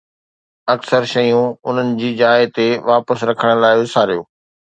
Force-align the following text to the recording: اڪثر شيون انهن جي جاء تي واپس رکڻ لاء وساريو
اڪثر 0.75 1.03
شيون 1.11 1.45
انهن 1.73 1.91
جي 2.01 2.09
جاء 2.21 2.49
تي 2.55 2.67
واپس 2.89 3.27
رکڻ 3.33 3.55
لاء 3.65 3.75
وساريو 3.85 4.21